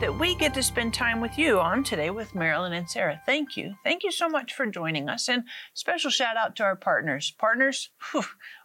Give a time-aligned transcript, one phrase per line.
[0.00, 3.20] that we get to spend time with you on today with Marilyn and Sarah.
[3.26, 3.74] Thank you.
[3.82, 5.28] Thank you so much for joining us.
[5.28, 7.34] And special shout out to our partners.
[7.38, 8.22] Partners, whew,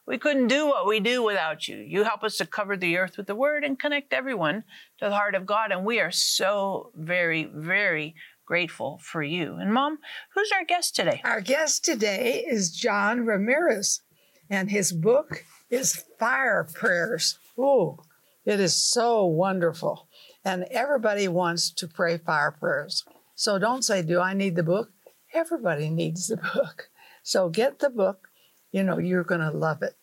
[0.07, 1.77] we couldn't do what we do without you.
[1.77, 4.63] You help us to cover the earth with the word and connect everyone
[4.99, 5.71] to the heart of God.
[5.71, 9.55] And we are so very, very grateful for you.
[9.55, 9.99] And mom,
[10.33, 11.21] who's our guest today?
[11.23, 14.01] Our guest today is John Ramirez,
[14.49, 17.37] and his book is Fire Prayers.
[17.57, 17.99] Oh,
[18.43, 20.07] it is so wonderful.
[20.43, 23.05] And everybody wants to pray fire prayers.
[23.35, 24.91] So don't say, Do I need the book?
[25.33, 26.89] Everybody needs the book.
[27.23, 28.30] So get the book.
[28.71, 29.95] You know, you're going to love it.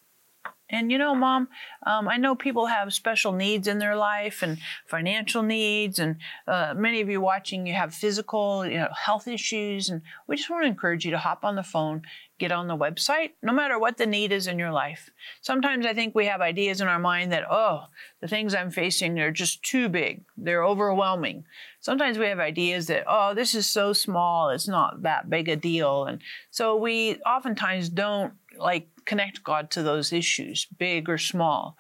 [0.71, 1.49] And you know, Mom,
[1.87, 6.75] um, I know people have special needs in their life and financial needs, and uh,
[6.77, 10.65] many of you watching, you have physical, you know, health issues, and we just want
[10.65, 12.03] to encourage you to hop on the phone
[12.39, 15.11] get on the website, no matter what the need is in your life.
[15.41, 17.87] Sometimes I think we have ideas in our mind that, oh,
[18.21, 21.45] the things I'm facing are just too big, they're overwhelming.
[21.81, 25.57] Sometimes we have ideas that, oh, this is so small, it's not that big a
[25.57, 26.05] deal.
[26.05, 26.21] And
[26.51, 31.77] so we oftentimes don't like connect God to those issues, big or small.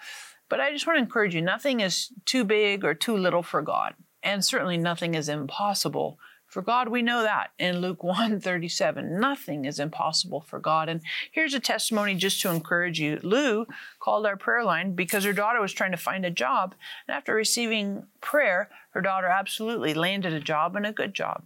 [0.48, 3.60] But I just want to encourage you nothing is too big or too little for
[3.62, 3.94] God.
[4.22, 6.18] And certainly nothing is impossible
[6.48, 9.20] for God, we know that in Luke 1 37.
[9.20, 10.88] Nothing is impossible for God.
[10.88, 13.20] And here's a testimony just to encourage you.
[13.22, 13.66] Lou
[14.00, 16.74] called our prayer line because her daughter was trying to find a job.
[17.06, 21.44] And after receiving prayer, her daughter absolutely landed a job and a good job.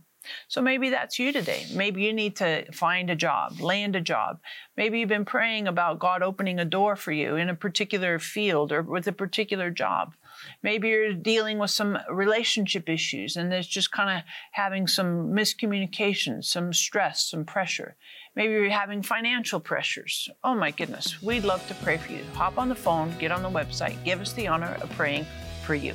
[0.48, 1.66] So maybe that's you today.
[1.74, 4.40] Maybe you need to find a job, land a job.
[4.76, 8.72] Maybe you've been praying about God opening a door for you in a particular field
[8.72, 10.14] or with a particular job.
[10.62, 16.44] Maybe you're dealing with some relationship issues and there's just kind of having some miscommunication,
[16.44, 17.96] some stress, some pressure.
[18.34, 20.28] Maybe you're having financial pressures.
[20.42, 22.24] Oh my goodness, we'd love to pray for you.
[22.34, 25.26] Hop on the phone, get on the website, give us the honor of praying
[25.64, 25.94] for you.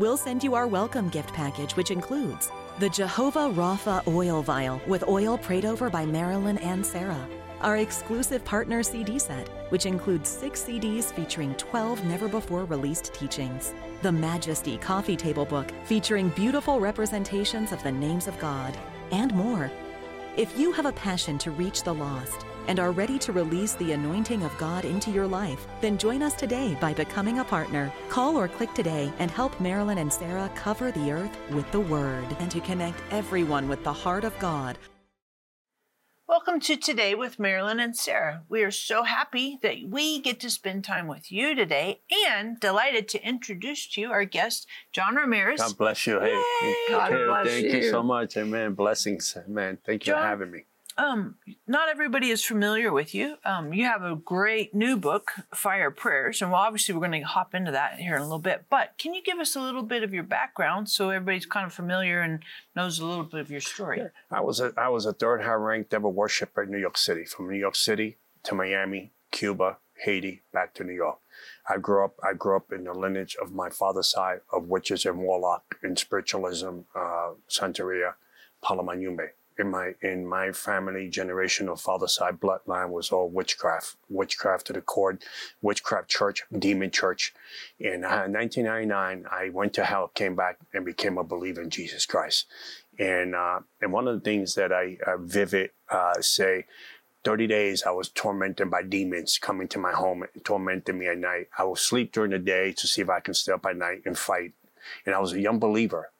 [0.00, 5.06] we'll send you our welcome gift package, which includes the Jehovah Rapha oil vial with
[5.06, 7.28] oil prayed over by Marilyn and Sarah
[7.60, 13.74] our exclusive partner CD set, which includes six CDs featuring 12 never before released teachings,
[14.02, 18.76] the Majesty Coffee Table Book featuring beautiful representations of the names of God,
[19.12, 19.70] and more.
[20.36, 23.90] If you have a passion to reach the lost and are ready to release the
[23.92, 27.92] anointing of God into your life, then join us today by becoming a partner.
[28.08, 32.24] Call or click today and help Marilyn and Sarah cover the earth with the Word
[32.38, 34.78] and to connect everyone with the heart of God
[36.30, 38.44] Welcome to Today with Marilyn and Sarah.
[38.48, 43.08] We are so happy that we get to spend time with you today and delighted
[43.08, 45.60] to introduce to you our guest, John Ramirez.
[45.60, 46.20] God bless you.
[46.20, 47.80] Hey, God bless thank you.
[47.80, 48.36] you so much.
[48.36, 48.74] Amen.
[48.74, 49.36] Blessings.
[49.48, 50.66] Man, thank you John, for having me
[51.00, 53.36] um, not everybody is familiar with you.
[53.44, 57.26] Um, you have a great new book, Fire Prayers, and well, obviously we're going to
[57.26, 58.66] hop into that here in a little bit.
[58.68, 61.72] But can you give us a little bit of your background so everybody's kind of
[61.72, 62.40] familiar and
[62.76, 64.02] knows a little bit of your story?
[64.30, 67.24] I was a, I was a third high ranked devil worshiper in New York City,
[67.24, 71.18] from New York City to Miami, Cuba, Haiti, back to New York.
[71.68, 72.16] I grew up.
[72.22, 75.96] I grew up in the lineage of my father's side of witches and warlock in
[75.96, 78.14] spiritualism, uh, Santeria,
[78.62, 84.66] Palo Mayombe in my in my family generational father side bloodline was all witchcraft, witchcraft
[84.66, 85.22] to the court,
[85.62, 87.34] witchcraft church, demon church.
[87.78, 92.06] In uh, 1999, I went to hell, came back, and became a believer in Jesus
[92.06, 92.46] Christ.
[92.98, 96.66] And uh, and one of the things that I uh, vivid uh, say.
[97.22, 101.18] 30 days I was tormented by demons coming to my home and tormenting me at
[101.18, 101.48] night.
[101.58, 104.00] I would sleep during the day to see if I can stay up at night
[104.06, 104.54] and fight.
[105.04, 106.12] And I was a young believer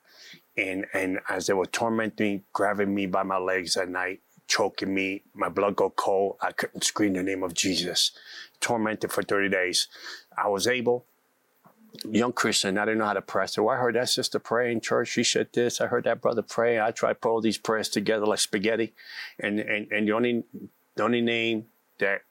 [0.57, 4.93] and and as they were tormenting, me, grabbing me by my legs at night, choking
[4.93, 6.37] me, my blood go cold.
[6.41, 8.11] I couldn't scream the name of Jesus.
[8.59, 9.87] Tormented for 30 days.
[10.37, 11.05] I was able,
[12.09, 13.47] young Christian, I didn't know how to pray.
[13.47, 15.09] So I heard that sister pray in church.
[15.09, 15.81] She said this.
[15.81, 16.79] I heard that brother pray.
[16.79, 18.93] I tried to put all these prayers together like spaghetti.
[19.39, 20.43] And and, and the only
[20.95, 21.65] the only name
[21.99, 22.21] that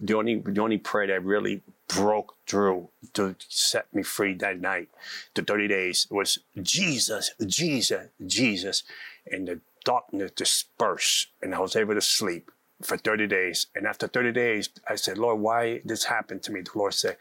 [0.00, 1.62] the only the only prayer that really
[1.94, 4.88] broke through to set me free that night,
[5.34, 8.82] the 30 days was Jesus, Jesus, Jesus.
[9.30, 12.50] And the darkness dispersed and I was able to sleep
[12.82, 13.66] for 30 days.
[13.74, 16.62] And after 30 days, I said, Lord, why this happened to me?
[16.62, 17.16] The Lord said,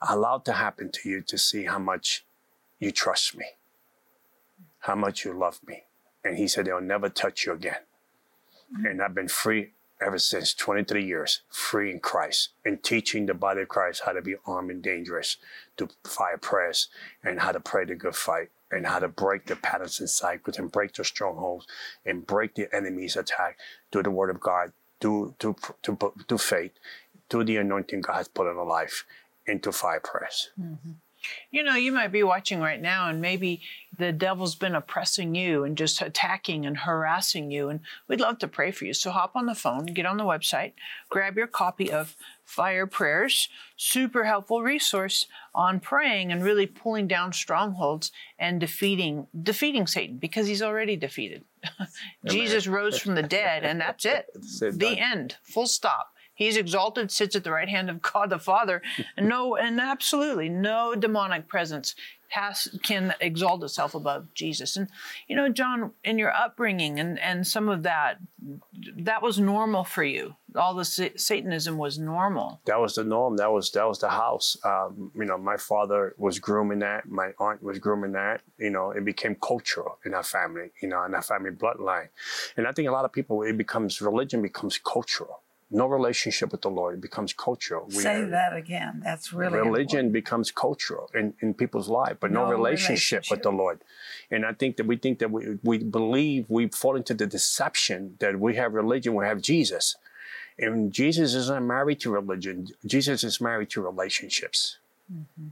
[0.00, 2.24] I allowed to happen to you to see how much
[2.78, 3.46] you trust me,
[4.80, 5.84] how much you love me.
[6.24, 7.82] And he said, they'll never touch you again.
[8.72, 8.86] Mm-hmm.
[8.86, 9.72] And I've been free
[10.04, 14.22] ever since 23 years, free in Christ, and teaching the body of Christ how to
[14.22, 15.36] be armed and dangerous,
[15.76, 16.88] to fire prayers,
[17.22, 20.58] and how to pray the good fight, and how to break the patterns and cycles,
[20.58, 21.66] and break the strongholds,
[22.04, 23.58] and break the enemy's attack
[23.90, 26.72] through the Word of God, through, through, through, through faith,
[27.28, 29.04] through the anointing God has put in our life,
[29.46, 30.50] into fire prayers.
[30.60, 30.92] Mm-hmm.
[31.50, 33.60] You know, you might be watching right now, and maybe
[33.96, 37.68] the devil's been oppressing you and just attacking and harassing you.
[37.68, 38.94] And we'd love to pray for you.
[38.94, 40.72] So hop on the phone, get on the website,
[41.10, 47.32] grab your copy of Fire Prayers, super helpful resource on praying and really pulling down
[47.32, 51.44] strongholds and defeating defeating Satan because he's already defeated.
[52.26, 54.26] Jesus rose from the dead, and that's it.
[54.60, 55.36] the end.
[55.42, 56.11] Full stop.
[56.42, 58.82] He's exalted, sits at the right hand of God the Father,
[59.16, 61.94] and no, and absolutely no demonic presence
[62.32, 64.76] has can exalt itself above Jesus.
[64.76, 64.88] And
[65.28, 68.18] you know, John, in your upbringing and and some of that,
[68.96, 70.34] that was normal for you.
[70.56, 72.60] All the Satanism was normal.
[72.66, 73.36] That was the norm.
[73.36, 74.56] That was that was the house.
[74.64, 77.06] Um, you know, my father was grooming that.
[77.06, 78.40] My aunt was grooming that.
[78.58, 80.72] You know, it became cultural in our family.
[80.80, 82.08] You know, in our family bloodline.
[82.56, 85.41] And I think a lot of people, it becomes religion becomes cultural
[85.72, 86.94] no relationship with the Lord.
[86.94, 87.86] It becomes cultural.
[87.88, 89.00] We Say that again.
[89.04, 90.12] That's really religion important.
[90.12, 93.80] becomes cultural in, in people's life, but no, no relationship, relationship, with the Lord.
[94.30, 98.16] And I think that we think that we, we believe we fall into the deception
[98.20, 99.96] that we have religion, we have Jesus.
[100.58, 102.68] And Jesus is not married to religion.
[102.84, 104.78] Jesus is married to relationships.
[105.12, 105.48] Mm-hmm.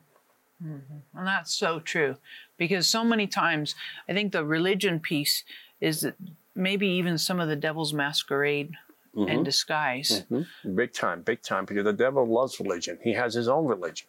[0.65, 1.19] Mm-hmm.
[1.19, 2.17] And that's so true
[2.59, 3.75] because so many times
[4.09, 5.43] I think the religion piece
[5.81, 6.17] is that
[6.55, 8.75] maybe even some of the devil's masquerade
[9.17, 9.29] mm-hmm.
[9.29, 10.25] in disguise.
[10.31, 10.77] Mm-hmm.
[10.77, 12.99] Big time, big time, because the devil loves religion.
[13.03, 14.09] He has his own religion.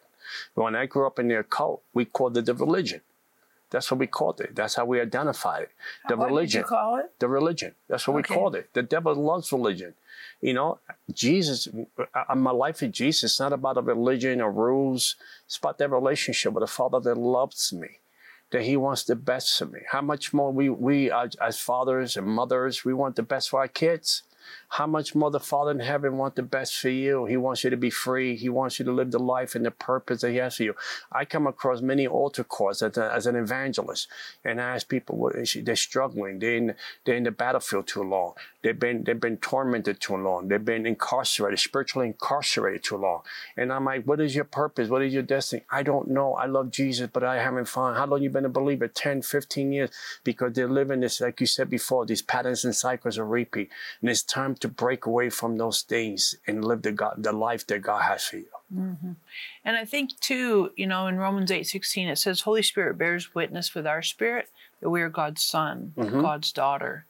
[0.54, 3.00] When I grew up in the occult, we called it the religion.
[3.70, 4.54] That's what we called it.
[4.54, 5.70] That's how we identified it.
[6.06, 6.60] The what religion.
[6.60, 7.10] Did you call it?
[7.18, 7.74] The religion.
[7.88, 8.34] That's what okay.
[8.34, 8.68] we called it.
[8.74, 9.94] The devil loves religion.
[10.42, 10.78] You know,
[11.10, 11.68] Jesus,
[11.98, 15.16] uh, my life with Jesus, is not about a religion or rules.
[15.46, 17.88] It's about that relationship with a Father that loves me,
[18.50, 19.80] that He wants the best for me.
[19.90, 23.68] How much more we, we as fathers and mothers, we want the best for our
[23.68, 24.22] kids.
[24.68, 27.26] How much more the Father in heaven wants the best for you?
[27.26, 28.36] He wants you to be free.
[28.36, 30.74] He wants you to live the life and the purpose that He has for you.
[31.10, 34.08] I come across many altar calls as, a, as an evangelist,
[34.44, 36.38] and I ask people they're struggling.
[36.38, 36.74] They're in,
[37.04, 38.34] they're in the battlefield too long.
[38.62, 40.48] They've been they've been tormented too long.
[40.48, 43.22] They've been incarcerated, spiritually incarcerated too long.
[43.56, 44.88] And I'm like, what is your purpose?
[44.88, 45.64] What is your destiny?
[45.70, 46.34] I don't know.
[46.34, 47.96] I love Jesus, but I haven't found.
[47.96, 48.86] How long you been a believer?
[48.86, 49.90] 10, 15 years.
[50.22, 53.68] Because they're living this, like you said before, these patterns and cycles of repeat.
[54.00, 57.66] And it's time to break away from those things and live the God, the life
[57.66, 58.46] that God has for you.
[58.74, 59.12] Mm-hmm.
[59.64, 63.34] And I think too, you know, in Romans eight sixteen it says, "Holy Spirit bears
[63.34, 64.48] witness with our spirit
[64.80, 66.20] that we are God's son, mm-hmm.
[66.20, 67.06] God's daughter."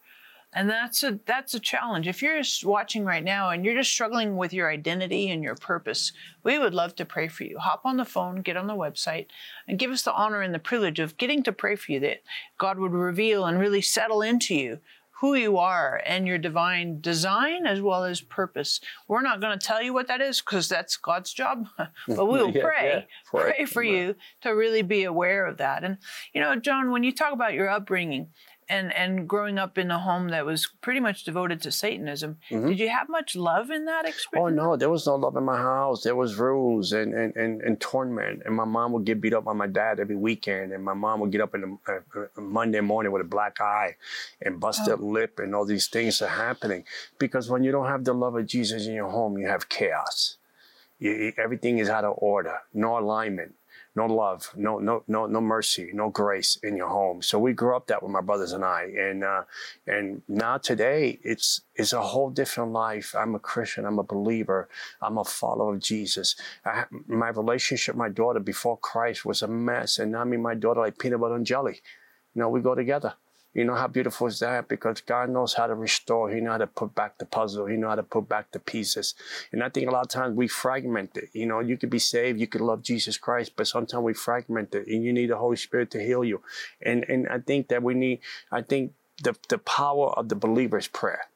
[0.55, 2.07] And that's a that's a challenge.
[2.07, 5.55] If you're just watching right now and you're just struggling with your identity and your
[5.55, 7.59] purpose, we would love to pray for you.
[7.59, 9.27] Hop on the phone, get on the website,
[9.67, 12.23] and give us the honor and the privilege of getting to pray for you that
[12.59, 14.81] God would reveal and really settle into you
[15.23, 18.81] who you are and your divine design as well as purpose.
[19.07, 22.17] We're not going to tell you what that is because that's God's job, but we
[22.41, 25.85] will yeah, pray, yeah, pray, pray for you to really be aware of that.
[25.85, 25.99] And,
[26.35, 28.31] you know, John, when you talk about your upbringing,
[28.73, 32.69] and and growing up in a home that was pretty much devoted to Satanism, mm-hmm.
[32.69, 34.51] did you have much love in that experience?
[34.51, 36.03] Oh no, there was no love in my house.
[36.03, 39.45] There was rules and and and, and torment, and my mom would get beat up
[39.45, 42.81] by my dad every weekend, and my mom would get up in the uh, Monday
[42.81, 43.97] morning with a black eye,
[44.41, 45.05] and busted oh.
[45.05, 46.85] lip, and all these things are happening
[47.19, 50.39] because when you don't have the love of Jesus in your home, you have chaos.
[50.99, 53.55] You, everything is out of order, no alignment
[53.95, 57.21] no love, no no no no mercy, no grace in your home.
[57.21, 59.43] So we grew up that with my brothers and I, and uh,
[59.87, 63.15] and now today it's it's a whole different life.
[63.19, 63.85] I'm a Christian.
[63.85, 64.69] I'm a believer.
[65.03, 66.37] I'm a follower of Jesus.
[66.65, 70.55] I, my relationship, my daughter before Christ was a mess, and now I mean my
[70.55, 71.81] daughter like peanut butter and jelly.
[72.35, 73.15] You know, we go together.
[73.55, 74.69] You know how beautiful is that?
[74.69, 76.31] Because God knows how to restore.
[76.31, 77.67] He knows how to put back the puzzle.
[77.67, 79.15] He knows how to put back the pieces.
[79.53, 81.29] And I think a lot of times we fragment it.
[81.35, 84.75] You know, you could be saved, you could love Jesus Christ, but sometimes we fragment
[84.75, 86.41] it and you need the Holy Spirit to heal you.
[86.81, 90.89] And and I think that we need, I think the, the power of the believer's
[90.89, 91.27] prayer.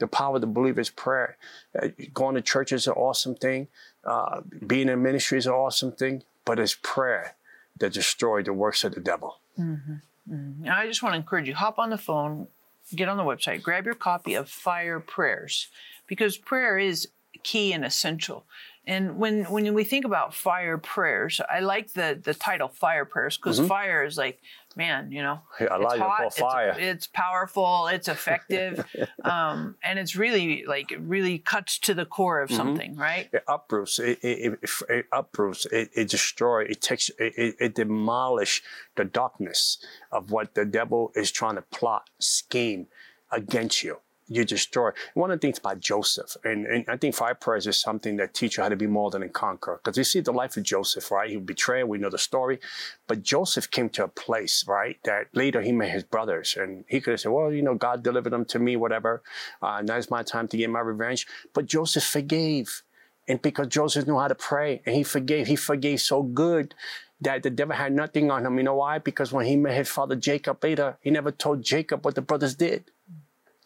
[0.00, 1.36] The power of the believer's prayer.
[1.80, 3.68] Uh, going to church is an awesome thing.
[4.04, 7.36] Uh, being in ministry is an awesome thing, but it's prayer
[7.78, 9.38] that destroys the works of the devil.
[9.58, 9.94] Mm-hmm.
[10.30, 10.64] Mm-hmm.
[10.64, 12.48] And I just want to encourage you hop on the phone,
[12.94, 15.68] get on the website, grab your copy of Fire Prayers
[16.06, 17.08] because prayer is
[17.42, 18.44] key and essential.
[18.84, 23.36] And when when we think about fire prayers, I like the the title fire prayers
[23.36, 23.68] because mm-hmm.
[23.68, 24.40] fire is like,
[24.76, 26.74] man, you know, Yeah, I it's like hot, it's- fire.
[26.78, 28.84] It's, powerful, it's effective,
[29.24, 32.52] um, and it's really like really cuts to the core Mm-hmm.
[32.52, 33.28] of something, right?
[33.32, 37.74] it uproots it it, it, it uproots it, it destroys it takes it, it, it
[37.74, 38.62] demolish
[38.96, 39.78] the darkness
[40.10, 42.86] of what the devil is trying to plot scheme
[43.30, 43.98] against you
[44.28, 47.78] you destroy one of the things about joseph and, and i think fire prayers is
[47.78, 50.32] something that teach you how to be more than a conqueror because you see the
[50.32, 52.58] life of joseph right he was betrayed we know the story
[53.06, 57.00] but joseph came to a place right that later he met his brothers and he
[57.00, 59.22] could have said well you know god delivered them to me whatever
[59.62, 62.82] uh, now it's my time to get my revenge but joseph forgave
[63.28, 66.74] and because Joseph knew how to pray and he forgave, he forgave so good
[67.20, 68.58] that the devil had nothing on him.
[68.58, 68.98] You know why?
[68.98, 72.56] Because when he met his father Jacob later, he never told Jacob what the brothers
[72.56, 72.90] did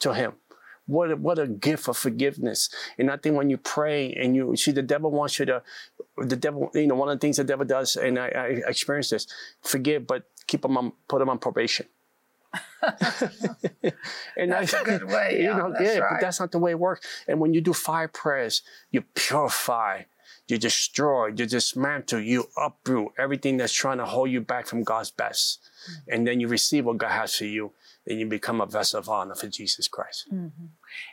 [0.00, 0.34] to him.
[0.86, 2.70] What a, what a gift of forgiveness.
[2.98, 5.62] And I think when you pray and you see the devil wants you to,
[6.16, 9.10] the devil, you know, one of the things the devil does, and I, I experienced
[9.10, 9.26] this,
[9.62, 11.86] forgive, but keep them on, put them on probation.
[14.36, 16.10] and That's I- a good way, you yeah, know, that's yeah, right.
[16.12, 17.06] but that's not the way it works.
[17.26, 20.02] And when you do fire prayers, you purify,
[20.48, 25.10] you destroy, you dismantle, you uproot everything that's trying to hold you back from God's
[25.10, 25.60] best.
[25.62, 26.12] Mm-hmm.
[26.14, 27.72] And then you receive what God has for you,
[28.06, 30.26] and you become a vessel of honor for Jesus Christ.
[30.32, 30.66] Mm-hmm.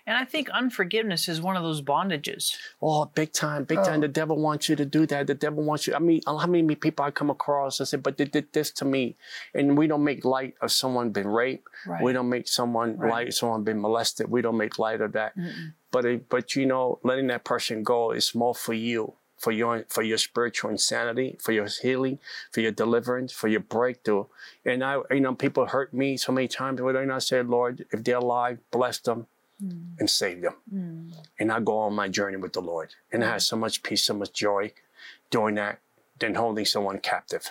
[0.05, 2.55] And I think unforgiveness is one of those bondages.
[2.81, 3.97] Oh, big time, big time.
[3.97, 4.01] Oh.
[4.01, 5.27] The devil wants you to do that.
[5.27, 5.95] The devil wants you.
[5.95, 8.85] I mean, how many people I come across and say, but they did this to
[8.85, 9.15] me.
[9.55, 11.67] And we don't make light of someone being raped.
[11.87, 12.03] Right.
[12.03, 13.11] We don't make someone Right.
[13.11, 14.29] light, someone being molested.
[14.29, 15.33] We don't make light of that.
[15.91, 19.15] But, it, but you know, letting that person go is more for you.
[19.43, 22.19] For your for your spiritual insanity, for your healing,
[22.53, 24.25] for your deliverance, for your breakthrough,
[24.69, 26.79] and I, you know, people hurt me so many times.
[26.79, 29.27] But I say, Lord, if they're alive, bless them
[29.63, 29.99] mm.
[29.99, 31.13] and save them mm.
[31.39, 32.95] and I go on my journey with the Lord.
[33.11, 33.49] And I have mm.
[33.51, 34.73] so much peace, so much joy
[35.29, 35.79] doing that
[36.19, 37.49] than holding someone captive.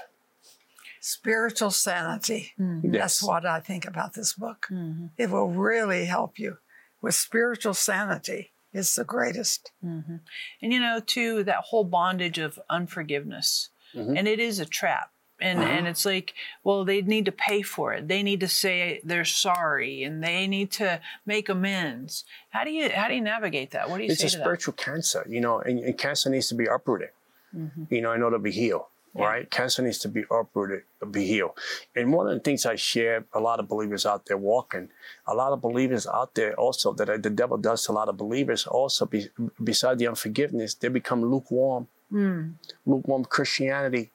[1.01, 2.53] Spiritual sanity.
[2.59, 2.93] Mm-hmm.
[2.93, 3.29] That's Yes.
[3.29, 4.69] what I think about this book.
[4.71, 5.07] Mm-hmm.
[5.17, 6.59] It will really help you
[7.01, 8.52] with spiritual sanity.
[8.73, 9.71] It's the greatest.
[9.85, 10.17] Mm-hmm.
[10.63, 13.69] And you know, too, that whole bondage of unforgiveness.
[13.95, 14.17] Mm-hmm.
[14.17, 15.11] And it is a trap.
[15.41, 15.69] And uh-huh.
[15.69, 18.07] and it's like, well, they need to pay for it.
[18.07, 22.25] They need to say they're sorry and they need to make amends.
[22.51, 23.91] How do you how do you navigate that?
[23.91, 26.49] What do you It's say a to spiritual cancer, you know, and, and cancer needs
[26.49, 27.11] to be uprooted,
[27.55, 27.93] mm-hmm.
[27.93, 29.51] you know, in order to be healed, right?
[29.51, 31.53] Cancer needs to be uprooted, be healed.
[31.95, 34.89] And one of the things I share, a lot of believers out there walking,
[35.27, 38.17] a lot of believers out there also that the devil does to a lot of
[38.17, 39.29] believers also, be,
[39.63, 42.51] beside the unforgiveness, they become lukewarm, hmm.
[42.87, 44.11] lukewarm Christianity.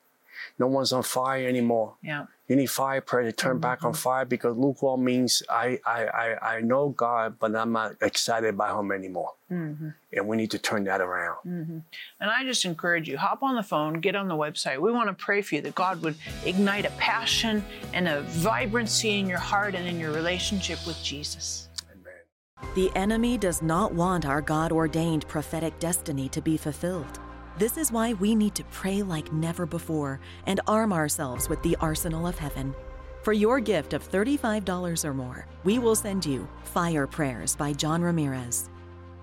[0.59, 1.95] No one's on fire anymore.
[2.01, 2.25] Yeah.
[2.47, 3.99] You need fire prayer to turn back on mm-hmm.
[3.99, 8.77] fire because lukewarm means I, I, I, I know God, but I'm not excited by
[8.77, 9.33] Him anymore.
[9.51, 9.89] Mm-hmm.
[10.13, 11.37] And we need to turn that around.
[11.45, 11.79] Mm-hmm.
[12.21, 14.79] And I just encourage you, hop on the phone, get on the website.
[14.79, 19.19] We want to pray for you that God would ignite a passion and a vibrancy
[19.19, 21.67] in your heart and in your relationship with Jesus.
[21.91, 22.69] Amen.
[22.75, 27.19] The enemy does not want our God ordained prophetic destiny to be fulfilled.
[27.57, 31.75] This is why we need to pray like never before and arm ourselves with the
[31.77, 32.75] arsenal of heaven.
[33.23, 38.03] For your gift of $35 or more, we will send you Fire Prayers by John
[38.03, 38.69] Ramirez.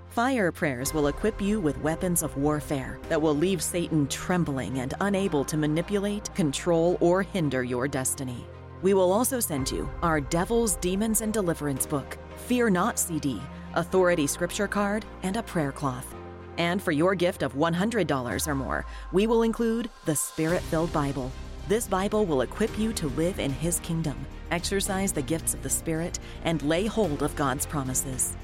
[0.09, 4.95] Fire Prayers will equip you with weapons of warfare that will leave Satan trembling and
[5.01, 8.45] unable to manipulate, control, or hinder your destiny.
[8.83, 13.41] We will also send you our Devils, Demons, and Deliverance book, Fear Not CD,
[13.75, 16.17] Authority Scripture card, and a prayer cloth.
[16.59, 21.31] And for your gift of $100 or more, we will include the Spirit filled Bible.
[21.67, 24.17] This Bible will equip you to live in His kingdom,
[24.51, 28.37] exercise the gifts of the Spirit, and lay hold of God's promises.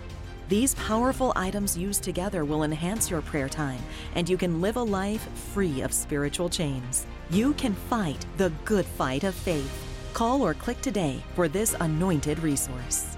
[0.49, 3.81] These powerful items used together will enhance your prayer time,
[4.17, 7.07] and you can live a life free of spiritual chains.
[7.31, 9.87] You can fight the good fight of faith.
[10.13, 13.10] Call or click today for this anointed resource.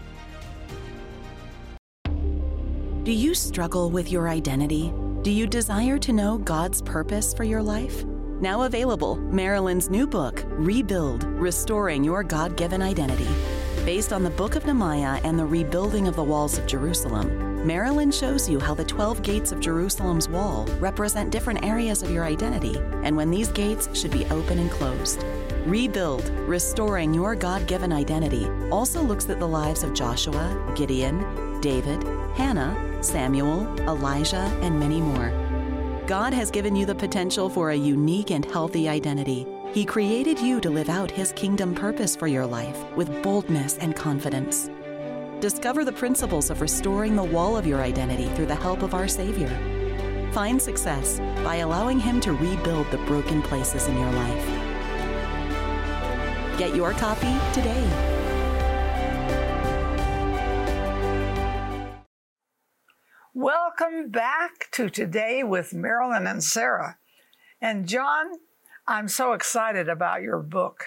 [3.05, 4.95] Do you struggle with your identity?
[5.23, 8.05] Do you desire to know God's purpose for your life?
[8.41, 13.27] Now available, Marilyn's new book, Rebuild Restoring Your God Given Identity.
[13.85, 18.13] Based on the book of Nehemiah and the rebuilding of the walls of Jerusalem, Marilyn
[18.13, 22.77] shows you how the 12 gates of Jerusalem's wall represent different areas of your identity
[23.03, 25.25] and when these gates should be open and closed.
[25.67, 32.02] Rebuild Restoring Your God Given Identity also looks at the lives of Joshua, Gideon, David,
[32.35, 35.31] Hannah, Samuel, Elijah, and many more.
[36.07, 39.47] God has given you the potential for a unique and healthy identity.
[39.73, 43.95] He created you to live out His kingdom purpose for your life with boldness and
[43.95, 44.71] confidence.
[45.41, 49.09] Discover the principles of restoring the wall of your identity through the help of our
[49.09, 49.51] Savior.
[50.33, 54.47] Find success by allowing Him to rebuild the broken places in your life.
[56.59, 58.22] Get your copy today.
[64.09, 66.99] Back to Today with Marilyn and Sarah.
[67.61, 68.33] And John,
[68.87, 70.87] I'm so excited about your book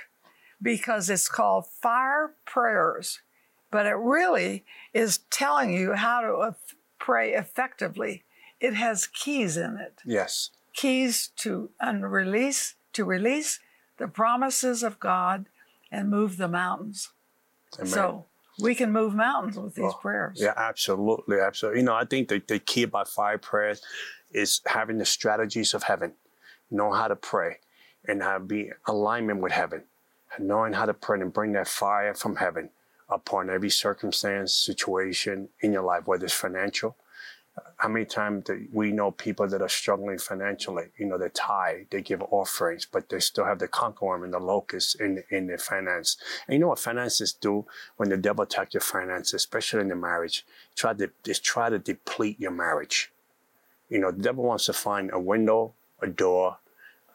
[0.62, 3.22] because it's called Fire Prayers,
[3.72, 6.56] but it really is telling you how to
[7.00, 8.24] pray effectively.
[8.60, 10.02] It has keys in it.
[10.06, 10.52] Yes.
[10.74, 13.60] Keys to unrelease, to release
[13.98, 15.46] the promises of God
[15.90, 17.14] and move the mountains.
[17.78, 17.88] Amen.
[17.88, 18.26] So
[18.60, 20.40] we can move mountains with these Oh, prayers.
[20.42, 21.82] Yeah, absolutely, absolutely.
[21.82, 23.82] You know, I think the, the key about fire prayers
[24.32, 26.14] is having the strategies of heaven,
[26.72, 27.58] know how to pray,
[28.08, 29.84] and have be alignment with heaven,
[30.40, 32.70] knowing how to pray and bring that fire from heaven
[33.10, 36.96] upon every circumstance, situation in your life, whether it's financial.
[37.78, 40.88] How many times do we know people that are struggling financially?
[40.98, 44.40] You know, they tithe, they give offerings, but they still have the conqueror and the
[44.40, 46.18] locust in in their finance.
[46.48, 47.66] And you know what finances do
[47.98, 50.46] when the devil attacks your finances, especially in the marriage?
[50.76, 53.12] Try to just try to deplete your marriage.
[53.90, 56.58] You know, the devil wants to find a window, a door,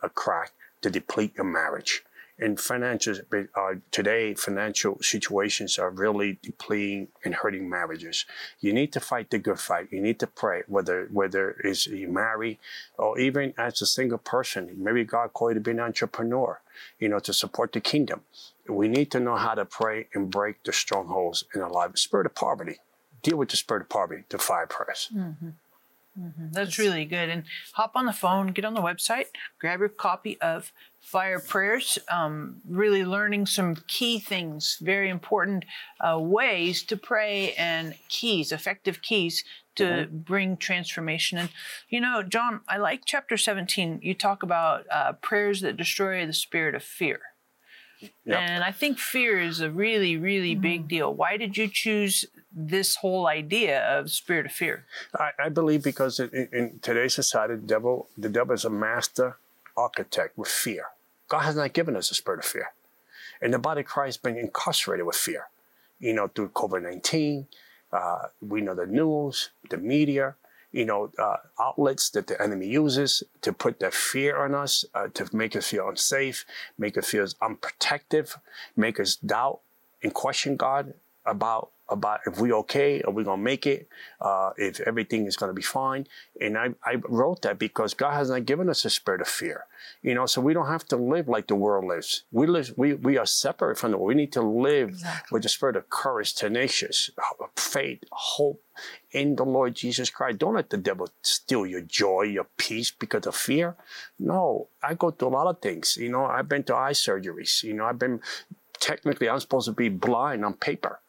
[0.03, 2.05] a crack to deplete your marriage.
[2.41, 3.17] And financial
[3.55, 8.25] uh, today, financial situations are really depleting and hurting marriages.
[8.61, 9.89] You need to fight the good fight.
[9.93, 12.59] You need to pray, whether whether it's you marry
[12.97, 14.71] or even as a single person.
[14.79, 16.61] Maybe God called you to be an entrepreneur,
[16.99, 18.23] you know, to support the kingdom.
[18.67, 21.99] We need to know how to pray and break the strongholds in our life.
[21.99, 22.79] Spirit of poverty.
[23.23, 25.11] Deal with the spirit of poverty, the fire prayers.
[26.53, 27.29] That's really good.
[27.29, 27.45] And
[27.75, 29.27] hop on the phone, get on the website,
[29.59, 30.73] grab your copy of
[31.11, 31.99] Fire Prayers.
[32.09, 35.65] Um, really learning some key things, very important
[36.01, 39.43] uh, ways to pray and keys, effective keys
[39.75, 41.37] to bring transformation.
[41.39, 41.49] And,
[41.89, 43.99] you know, John, I like chapter 17.
[44.03, 47.21] You talk about uh, prayers that destroy the spirit of fear.
[48.01, 48.39] Yep.
[48.39, 51.13] And I think fear is a really, really big deal.
[51.13, 54.87] Why did you choose this whole idea of spirit of fear?
[55.19, 58.71] I, I believe because in, in- in today's society, the devil, the devil is a
[58.71, 59.39] master
[59.77, 60.85] architect with fear.
[61.31, 62.73] God has not given us a spirit of fear.
[63.41, 65.49] And the body of Christ has been incarcerated with fear.
[65.99, 67.47] You know, through COVID 19,
[67.93, 70.35] uh, we know the news, the media,
[70.73, 75.09] you know, uh, outlets that the enemy uses to put that fear on us, uh,
[75.15, 76.45] to make us feel unsafe,
[76.77, 78.37] make us feel unprotective,
[78.77, 79.61] make us doubt
[80.03, 83.89] and question God about about if we okay, are we gonna make it,
[84.21, 86.07] uh, if everything is gonna be fine.
[86.41, 89.67] And I, I wrote that because God has not given us a spirit of fear.
[90.03, 92.25] You know, so we don't have to live like the world lives.
[92.31, 94.09] We live we, we are separate from the world.
[94.09, 97.11] We need to live with the spirit of courage, tenacious,
[97.57, 98.63] faith, hope
[99.13, 100.39] in the Lord Jesus Christ.
[100.39, 103.77] Don't let the devil steal your joy, your peace because of fear.
[104.19, 105.97] No, I go through a lot of things.
[105.97, 107.63] You know, I've been to eye surgeries.
[107.63, 108.21] You know, I've been
[108.79, 111.01] technically I'm supposed to be blind on paper.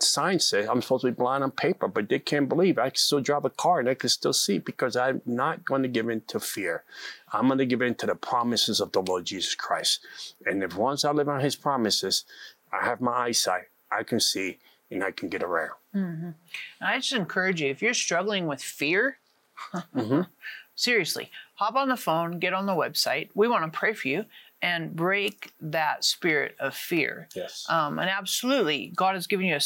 [0.00, 2.96] Science says I'm supposed to be blind on paper, but they can't believe I can
[2.96, 6.08] still drive a car and I can still see because I'm not going to give
[6.08, 6.84] in to fear.
[7.32, 10.04] I'm going to give in to the promises of the Lord Jesus Christ.
[10.46, 12.24] And if once I live on his promises,
[12.72, 14.58] I have my eyesight, I can see
[14.90, 15.72] and I can get around.
[16.80, 19.18] I just encourage you if you're struggling with fear,
[19.94, 20.22] Mm-hmm.
[20.74, 23.28] seriously, hop on the phone, get on the website.
[23.34, 24.24] We want to pray for you
[24.60, 27.28] and break that spirit of fear.
[27.34, 27.66] Yes.
[27.68, 29.60] Um, and absolutely, God has given you a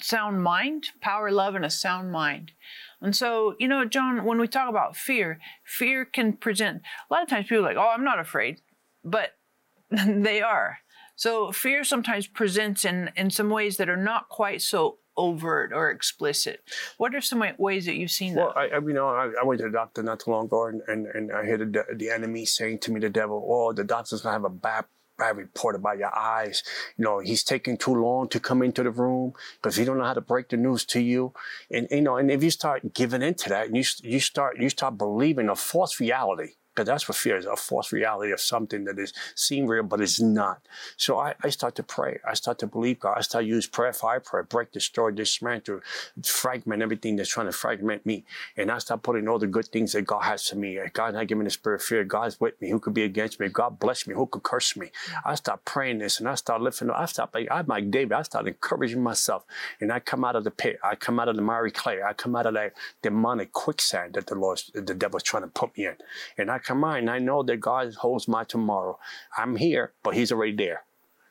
[0.00, 2.52] sound mind, power, love, and a sound mind.
[3.00, 7.22] And so, you know, John, when we talk about fear, fear can present a lot
[7.22, 8.60] of times people like, oh, I'm not afraid,
[9.04, 9.30] but
[9.90, 10.78] they are.
[11.16, 15.90] So fear sometimes presents in, in some ways that are not quite so overt or
[15.90, 16.60] explicit.
[16.96, 18.72] What are some ways that you've seen Well, that?
[18.72, 20.82] I, I you know, I, I went to the doctor not too long ago, and,
[20.88, 24.22] and, and I heard the, the enemy saying to me, the devil, "Oh, the doctor's
[24.22, 24.86] gonna have a bad
[25.18, 26.62] bad report about your eyes.
[26.96, 30.04] You know, he's taking too long to come into the room because he don't know
[30.04, 31.32] how to break the news to you."
[31.70, 34.70] And you know, and if you start giving into that, and you you start you
[34.70, 36.54] start believing a false reality.
[36.74, 40.00] Because that's what fear is, a false reality of something that is seen real, but
[40.00, 40.60] is not.
[40.96, 42.18] So I, I start to pray.
[42.28, 43.14] I start to believe God.
[43.16, 45.80] I start to use prayer, fire prayer, break, destroy, dismantle,
[46.22, 48.24] fragment everything that's trying to fragment me.
[48.56, 50.78] And I start putting all the good things that God has to me.
[50.92, 52.04] God not giving the spirit of fear.
[52.04, 52.70] God's with me.
[52.70, 53.48] Who could be against me?
[53.48, 54.14] God bless me.
[54.14, 54.90] Who could curse me?
[55.24, 56.96] I start praying this and I start lifting up.
[56.98, 58.12] I start like I'm like David.
[58.12, 59.44] I start encouraging myself.
[59.80, 60.78] And I come out of the pit.
[60.84, 62.02] I come out of the miry clay.
[62.02, 65.76] I come out of that demonic quicksand that the Lord, the devil's trying to put
[65.76, 65.96] me in.
[66.38, 68.98] And I of mind, I know that God holds my tomorrow.
[69.36, 70.84] I'm here, but He's already there,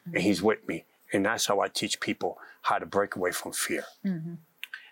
[0.05, 0.85] and He's with me.
[1.11, 3.83] And that's how I teach people how to break away from fear.
[4.05, 4.35] Mm-hmm.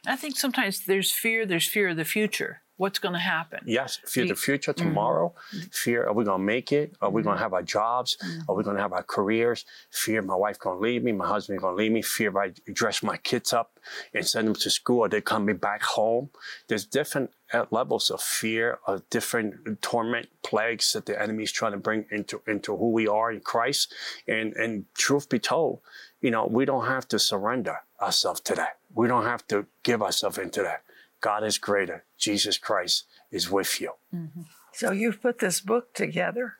[0.06, 2.61] I think sometimes there's fear, there's fear of the future.
[2.82, 3.60] What's going to happen?
[3.68, 4.88] Yes, fear the future mm-hmm.
[4.88, 5.36] tomorrow.
[5.72, 6.96] Fear, are we gonna make it?
[7.00, 7.44] Are we gonna mm-hmm.
[7.44, 8.18] have our jobs?
[8.18, 8.50] Mm-hmm.
[8.50, 9.66] Are we gonna have our careers?
[9.92, 11.12] Fear, my wife gonna leave me.
[11.12, 12.02] My husband gonna leave me.
[12.02, 13.80] Fear, if I dress my kids up
[14.16, 16.32] and send them to school, are they coming back home?
[16.70, 21.74] There's different uh, levels of fear, of different torment, plagues that the enemy is trying
[21.74, 23.94] to bring into into who we are in Christ.
[24.28, 25.82] And and truth be told,
[26.20, 28.80] you know, we don't have to surrender ourselves to that.
[28.92, 30.82] We don't have to give ourselves into that.
[31.22, 32.04] God is greater.
[32.18, 33.94] Jesus Christ is with you.
[34.14, 34.42] Mm-hmm.
[34.74, 36.56] So you've put this book together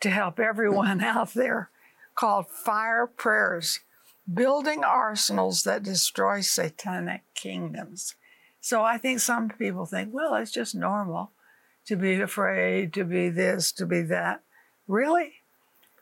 [0.00, 1.70] to help everyone out there
[2.14, 3.80] called Fire Prayers
[4.32, 8.14] Building Arsenals That Destroy Satanic Kingdoms.
[8.60, 11.32] So I think some people think, well, it's just normal
[11.86, 14.42] to be afraid, to be this, to be that.
[14.88, 15.34] Really?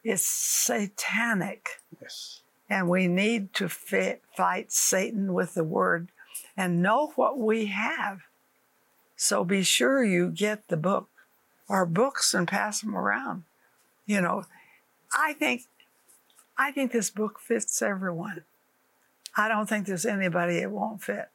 [0.05, 1.69] It's satanic.
[2.01, 2.43] Yes.
[2.71, 6.11] And we need to fi- fight Satan with the word
[6.57, 8.21] and know what we have.
[9.17, 11.09] So be sure you get the book
[11.69, 13.45] or books and pass them around.
[14.07, 14.45] You know,
[15.17, 15.63] I think
[16.59, 18.43] I think this book fits everyone.
[19.37, 21.29] I don't think there's anybody it won't fit.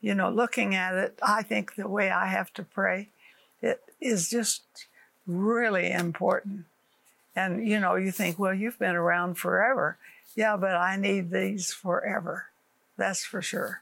[0.00, 3.08] You know, looking at it, I think the way I have to pray,
[3.62, 4.62] it is just
[5.26, 6.66] really important.
[7.34, 9.98] And you know, you think, well, you've been around forever.
[10.36, 12.46] Yeah, but I need these forever.
[12.96, 13.80] That's for sure.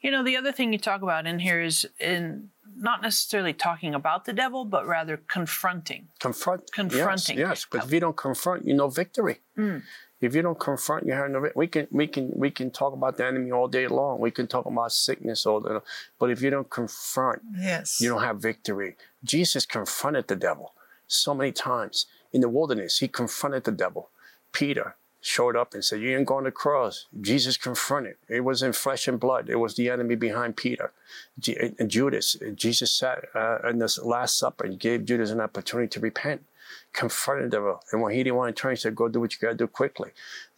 [0.00, 3.94] You know, the other thing you talk about in here is in not necessarily talking
[3.94, 6.08] about the devil, but rather confronting.
[6.18, 6.72] Confront.
[6.72, 7.38] Confronting.
[7.38, 7.66] Yes, yes.
[7.70, 9.38] Because if you don't confront, you know victory.
[9.56, 9.82] Mm.
[10.20, 11.40] If you don't confront, you have no.
[11.40, 14.18] vic- We can we can we can talk about the enemy all day long.
[14.18, 15.82] We can talk about sickness all day long.
[16.18, 18.00] But if you don't confront, Yes.
[18.00, 18.96] you don't have victory.
[19.22, 20.74] Jesus confronted the devil
[21.06, 22.98] so many times in the wilderness.
[22.98, 24.10] He confronted the devil.
[24.52, 28.16] Peter showed up and said, "You ain't going to cross." Jesus confronted.
[28.28, 29.48] It was in flesh and blood.
[29.48, 30.92] It was the enemy behind Peter.
[31.38, 32.36] Ju- uh, and Judas.
[32.40, 36.44] Uh, Jesus sat uh, in this Last Supper and gave Judas an opportunity to repent.
[36.92, 39.38] Confronted devil, and when he didn't want to turn, he said, "Go do what you
[39.40, 40.10] got to do quickly."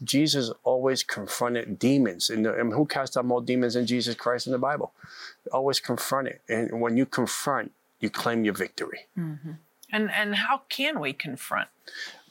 [0.02, 4.46] Jesus always confronted demons, and, uh, and who cast out more demons than Jesus Christ
[4.46, 4.92] in the Bible?
[5.52, 9.00] Always confronted, and when you confront, you claim your victory.
[9.18, 9.52] Mm-hmm.
[9.92, 11.68] And and how can we confront?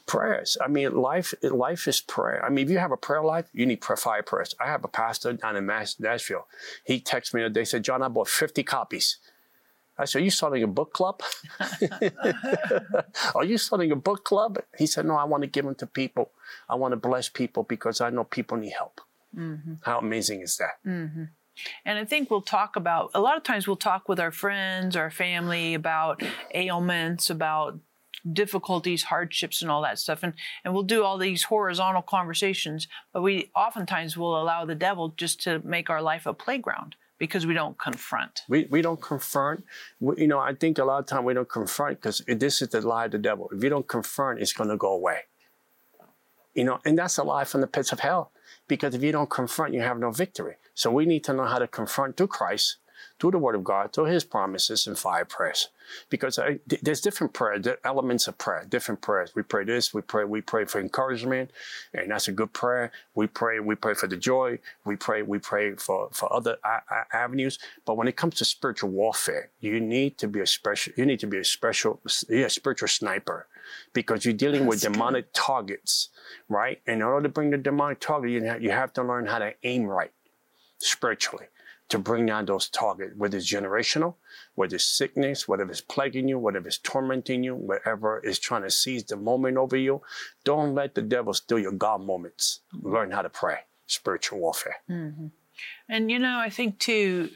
[0.08, 0.56] Prayers.
[0.60, 2.44] I mean, life life is prayer.
[2.44, 4.54] I mean, if you have a prayer life, you need prayer, fire prayers.
[4.58, 6.48] I have a pastor down in Mass, Nashville.
[6.84, 9.18] He texted me the day, said, John, I bought 50 copies.
[9.96, 11.22] I said, Are you starting a book club?
[13.34, 14.58] Are you starting a book club?
[14.76, 16.30] He said, No, I want to give them to people.
[16.68, 19.00] I want to bless people because I know people need help.
[19.36, 19.74] Mm-hmm.
[19.82, 20.78] How amazing is that?
[20.86, 21.24] Mm-hmm.
[21.84, 24.96] And I think we'll talk about a lot of times we'll talk with our friends,
[24.96, 26.22] our family about
[26.54, 27.78] ailments, about
[28.32, 30.22] difficulties, hardships, and all that stuff.
[30.22, 35.14] And and we'll do all these horizontal conversations, but we oftentimes will allow the devil
[35.16, 38.42] just to make our life a playground because we don't confront.
[38.48, 39.64] We, we don't confront.
[40.00, 42.68] We, you know, I think a lot of time we don't confront because this is
[42.68, 43.50] the lie of the devil.
[43.52, 45.22] If you don't confront, it's going to go away.
[46.54, 48.32] You know, and that's a lie from the pits of hell.
[48.66, 50.56] Because if you don't confront, you have no victory.
[50.74, 52.76] So we need to know how to confront through Christ,
[53.18, 55.68] through the Word of God, through His promises and fire prayers.
[56.10, 59.34] Because I, th- there's different prayer, elements of prayer, different prayers.
[59.34, 61.50] We pray this, we pray, we pray for encouragement,
[61.94, 62.92] and that's a good prayer.
[63.14, 64.58] We pray, we pray for the joy.
[64.84, 67.58] We pray, we pray for for other a- a- avenues.
[67.86, 70.92] But when it comes to spiritual warfare, you need to be a special.
[70.96, 73.46] You need to be a special, yeah, spiritual sniper,
[73.94, 74.92] because you're dealing with That's good.
[74.94, 76.10] demonic targets,
[76.48, 76.80] right?
[76.86, 79.54] In order to bring the demonic target, you have, you have to learn how to
[79.62, 80.12] aim right
[80.78, 81.46] spiritually
[81.88, 84.14] to bring down those targets, whether it's generational,
[84.54, 88.70] whether it's sickness, whether it's plaguing you, whether it's tormenting you, whatever is trying to
[88.70, 90.02] seize the moment over you.
[90.44, 92.60] Don't let the devil steal your God moments.
[92.82, 93.60] Learn how to pray.
[93.86, 94.76] Spiritual warfare.
[95.88, 97.30] And you know, I think too,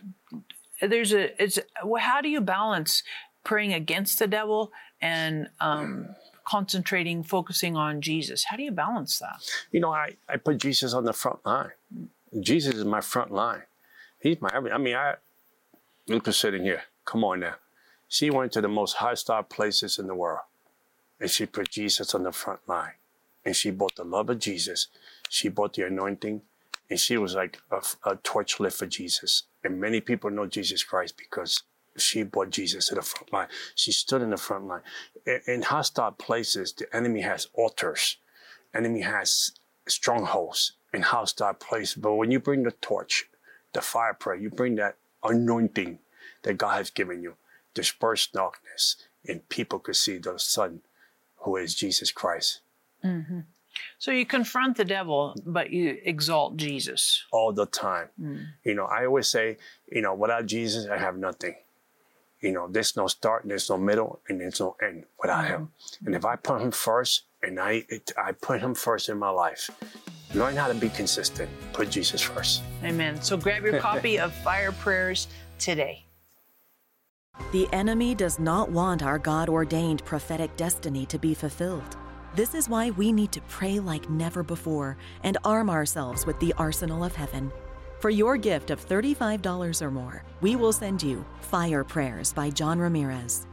[0.81, 3.03] there's a it's well, how do you balance
[3.45, 8.45] praying against the devil and um, concentrating, focusing on Jesus?
[8.45, 9.43] How do you balance that?
[9.71, 11.73] You know, I, I put Jesus on the front line.
[12.41, 13.63] Jesus is my front line.
[14.23, 14.51] He's my.
[14.51, 15.17] I mean, I
[16.07, 16.83] Luca's sitting here.
[17.05, 17.57] Come on now.
[18.09, 20.43] She went to the most hostile places in the world.
[21.21, 22.95] And she put Jesus on the front line.
[23.45, 24.89] And she brought the love of Jesus.
[25.29, 26.43] She brought the anointing.
[26.89, 29.45] And she was like a, a torch lit for Jesus.
[29.65, 31.63] And many people know Jesus Christ because
[31.97, 33.49] she brought Jesus to the front line.
[33.75, 34.83] She stood in the front line.
[35.27, 38.19] In, in hostile places, the enemy has altars.
[38.75, 39.53] Enemy has
[39.89, 41.95] strongholds in hostile places.
[41.95, 43.29] But when you bring the torch,
[43.73, 45.99] the fire prayer, you bring that anointing
[46.43, 47.35] that God has given you,
[47.75, 50.81] disperse darkness, and people could see the Son,
[51.39, 52.61] who is Jesus Christ.
[53.05, 53.41] Mm-hmm.
[53.99, 58.09] So you confront the devil, but you exalt Jesus all the time.
[58.21, 58.47] Mm.
[58.65, 59.57] You know, I always say,
[59.91, 61.55] you know, without Jesus, I have nothing.
[62.41, 65.55] You know, there's no start, there's no middle, and there's no end without mm-hmm.
[65.55, 65.73] Him.
[66.05, 69.31] And if I put Him first, and I it, I put Him first in my
[69.31, 69.71] life,
[70.35, 71.51] learn how to be consistent.
[71.73, 72.63] Put Jesus first.
[72.85, 73.21] Amen.
[73.23, 75.29] So grab your copy of Fire Prayers
[75.59, 76.05] today.
[77.53, 81.97] The enemy does not want our God ordained prophetic destiny to be fulfilled.
[82.35, 86.55] This is why we need to pray like never before and arm ourselves with the
[86.57, 87.53] arsenal of heaven.
[88.01, 92.79] For your gift of $35 or more, we will send you Fire Prayers by John
[92.79, 93.47] Ramirez.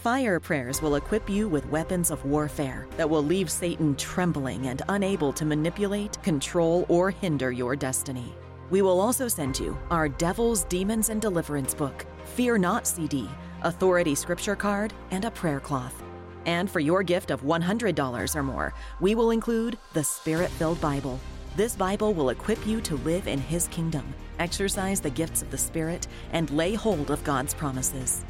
[0.00, 4.80] Fire Prayers will equip you with weapons of warfare that will leave Satan trembling and
[4.88, 8.34] unable to manipulate, control, or hinder your destiny.
[8.70, 13.28] We will also send you our Devils, Demons, and Deliverance book, Fear Not CD,
[13.60, 16.02] Authority Scripture card, and a prayer cloth.
[16.46, 21.20] And for your gift of $100 or more, we will include the Spirit filled Bible.
[21.56, 25.58] This Bible will equip you to live in His kingdom, exercise the gifts of the
[25.58, 28.24] Spirit, and lay hold of God's promises.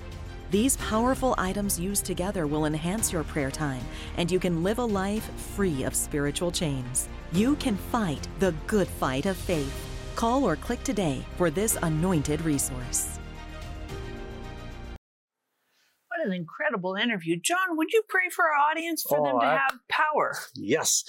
[0.51, 3.83] These powerful items used together will enhance your prayer time,
[4.17, 7.09] and you can live a life free of spiritual chains.
[7.31, 9.73] You can fight the good fight of faith.
[10.17, 13.21] Call or click today for this anointed resource.
[16.09, 17.37] What an incredible interview.
[17.37, 20.37] John, would you pray for our audience for oh, them to oh, I, have power?
[20.57, 21.05] Yes.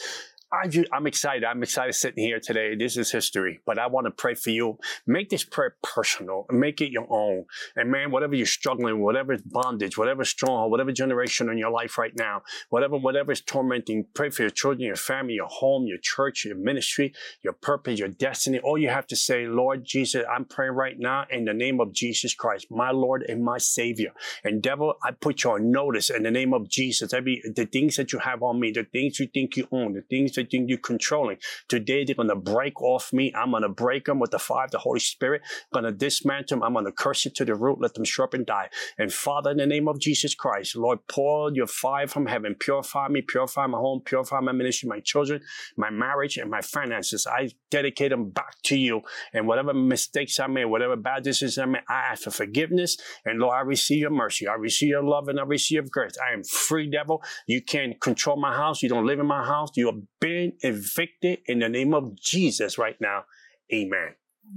[0.53, 1.45] I am excited.
[1.45, 2.75] I'm excited sitting here today.
[2.75, 4.77] This is history, but I want to pray for you.
[5.07, 7.45] Make this prayer personal make it your own.
[7.77, 11.97] And man, whatever you're struggling, whatever is bondage, whatever stronghold, whatever generation in your life
[11.97, 15.99] right now, whatever, whatever is tormenting, pray for your children, your family, your home, your
[16.01, 18.59] church, your ministry, your purpose, your destiny.
[18.59, 21.93] All you have to say, Lord Jesus, I'm praying right now in the name of
[21.93, 24.11] Jesus Christ, my Lord and my Savior.
[24.43, 27.13] And devil, I put you on notice in the name of Jesus.
[27.13, 30.01] Every, the things that you have on me, the things you think you own, the
[30.01, 31.37] things that everything you're controlling.
[31.67, 33.33] Today, they're to break off me.
[33.35, 35.41] I'm to break them with the fire of the Holy Spirit.
[35.73, 36.77] I'm to dismantle them.
[36.77, 37.79] I'm to curse it to the root.
[37.81, 38.69] Let them sharp and die.
[38.97, 42.55] And Father, in the name of Jesus Christ, Lord, pour your fire from heaven.
[42.59, 45.41] Purify me, purify my home, purify my ministry, my children,
[45.77, 47.27] my marriage, and my finances.
[47.27, 49.01] I dedicate them back to you.
[49.33, 52.97] And whatever mistakes I made, whatever bad decisions I made, I ask for forgiveness.
[53.25, 54.47] And Lord, I receive your mercy.
[54.47, 56.13] I receive your love and I receive your grace.
[56.17, 57.23] I am free, devil.
[57.47, 58.81] You can't control my house.
[58.81, 59.69] You don't live in my house.
[59.75, 59.95] You are
[60.31, 63.25] been evicted in the name of Jesus right now.
[63.73, 64.15] Amen.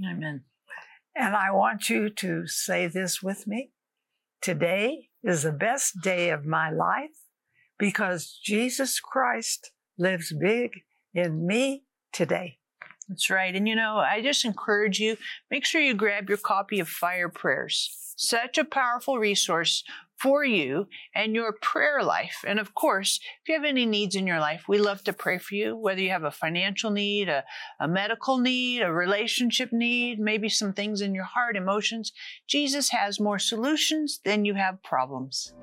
[0.09, 0.43] Amen.
[1.15, 3.71] And I want you to say this with me.
[4.41, 7.17] Today is the best day of my life
[7.77, 10.71] because Jesus Christ lives big
[11.13, 11.83] in me
[12.13, 12.59] today.
[13.07, 13.55] That's right.
[13.55, 15.17] And you know, I just encourage you,
[15.51, 18.13] make sure you grab your copy of Fire Prayers.
[18.17, 19.83] Such a powerful resource
[20.17, 22.43] for you and your prayer life.
[22.47, 25.37] And of course, if you have any needs in your life, we love to pray
[25.37, 27.43] for you, whether you have a financial need, a,
[27.79, 32.11] a medical need, a relationship need, maybe some things in your heart, emotions.
[32.47, 35.53] Jesus has more solutions than you have problems.